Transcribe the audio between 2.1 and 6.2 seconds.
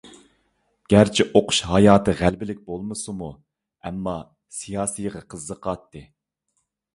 غەلىبىلىك بولمىسىمۇ، ئەمما سىياسىيغا قىزىقاتتى.